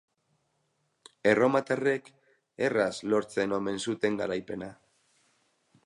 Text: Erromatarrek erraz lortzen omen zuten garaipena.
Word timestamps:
Erromatarrek 1.31 2.09
erraz 2.69 2.91
lortzen 3.15 3.57
omen 3.59 3.79
zuten 3.87 4.19
garaipena. 4.23 4.73